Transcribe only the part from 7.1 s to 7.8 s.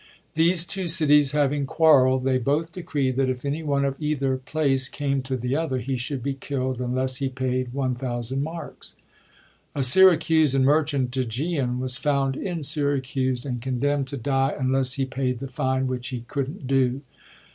he paid